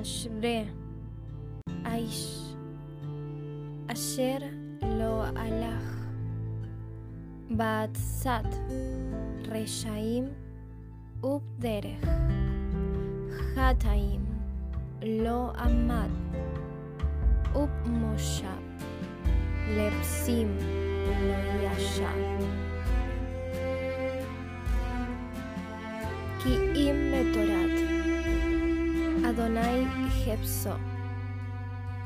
[0.00, 0.64] אשרי.
[1.84, 2.54] האיש,
[3.86, 4.36] אשר
[4.82, 6.06] לא הלך.
[7.50, 8.48] בעצת
[9.48, 10.24] רשעים
[11.22, 12.08] ובדרך.
[13.54, 14.24] חטאים
[15.02, 16.10] לא עמד.
[17.54, 18.46] ובמושב
[19.68, 20.56] לבשים
[21.06, 22.46] לא ישב.
[26.42, 27.95] כי אם בתורת
[29.26, 29.84] Adonai
[30.22, 30.78] Jepso,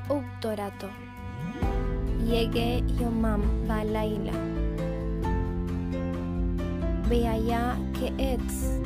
[0.09, 0.88] Ubtorato,
[2.24, 4.33] Yege Yomam Balaila,
[7.10, 8.80] Beaya que etz,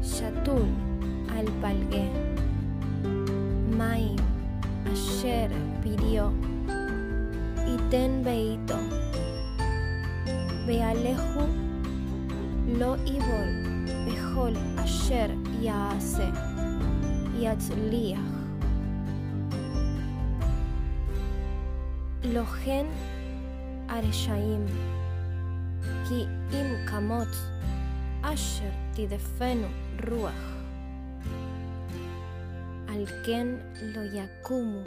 [0.00, 0.70] Shatul
[1.36, 2.08] al Palge,
[3.76, 4.16] Maim,
[4.90, 5.50] Asher
[5.82, 6.32] pidió,
[7.74, 8.78] Iten Beito,
[10.66, 11.44] Bealehu,
[12.78, 13.50] Lo Ibol,
[14.06, 15.28] Behol Asher
[15.60, 16.51] Yaase,
[17.42, 18.20] יצליח.
[22.24, 22.86] לא כן
[23.88, 24.66] הרשעים,
[26.08, 27.28] כי אם קמות
[28.22, 29.66] אשר תדפנו
[30.10, 30.56] רוח,
[32.88, 33.46] על כן
[33.82, 34.82] לא יקומו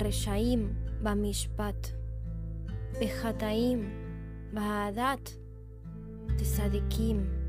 [0.00, 1.88] רשעים במשפט,
[3.00, 3.90] וחטאים
[4.52, 5.30] בהדת
[6.42, 7.41] צדיקים.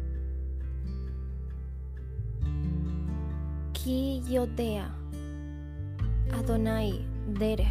[3.83, 4.87] Ki yodea,
[6.39, 7.03] Adonai
[7.39, 7.67] derech.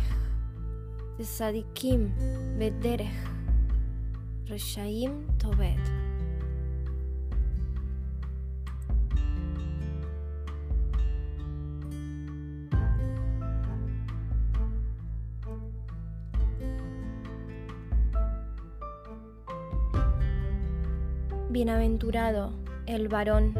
[1.17, 2.11] Tzadikim
[2.59, 3.17] bederech,
[4.47, 5.81] Reshaim tobed.
[21.49, 22.53] Bienaventurado
[22.87, 23.55] el varón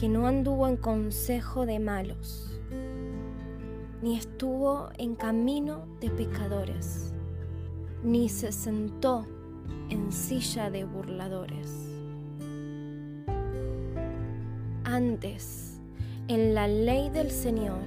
[0.00, 2.50] que no anduvo en consejo de malos
[4.02, 7.12] ni estuvo en camino de pecadores,
[8.02, 9.26] ni se sentó
[9.90, 11.86] en silla de burladores.
[14.84, 15.78] Antes,
[16.28, 17.82] en la ley del Señor,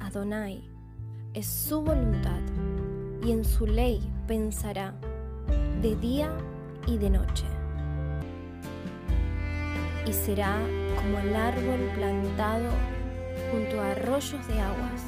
[0.00, 0.68] Adonai,
[1.34, 2.40] es su voluntad,
[3.22, 4.98] y en su ley pensará
[5.82, 6.32] de día
[6.88, 7.57] y de noche.
[10.08, 10.56] Y será
[10.96, 12.70] como el árbol plantado
[13.52, 15.02] junto a arroyos de aguas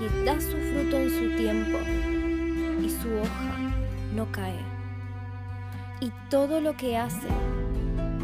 [0.00, 1.78] y da su fruto en su tiempo,
[2.84, 3.70] y su hoja
[4.16, 4.58] no cae,
[6.00, 7.28] y todo lo que hace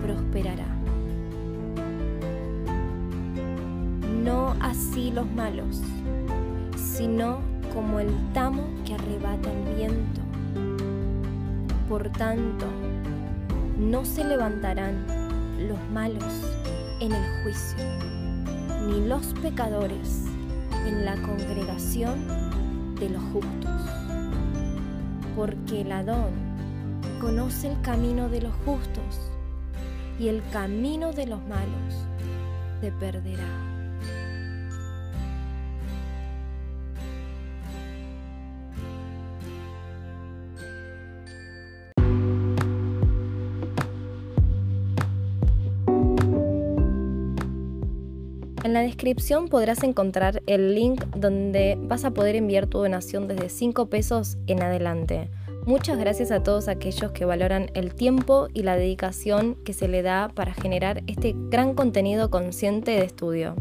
[0.03, 0.67] prosperará.
[4.25, 5.81] No así los malos,
[6.77, 7.39] sino
[7.73, 10.21] como el tamo que arrebata el viento.
[11.89, 12.67] Por tanto,
[13.79, 15.22] no se levantarán
[15.63, 16.25] los malos
[17.01, 17.85] en el juicio,
[18.87, 20.25] ni los pecadores
[20.87, 23.83] en la congregación de los justos.
[25.37, 26.31] Porque el Adón
[27.21, 29.31] conoce el camino de los justos
[30.19, 32.07] y el camino de los malos
[32.81, 33.72] se perderá.
[48.65, 53.49] En la descripción podrás encontrar el link donde vas a poder enviar tu donación desde
[53.49, 55.31] 5 pesos en adelante.
[55.67, 60.03] Muchas gracias a todos aquellos que valoran el tiempo y la dedicación que se le
[60.03, 63.57] da para generar este gran contenido consciente de estudio.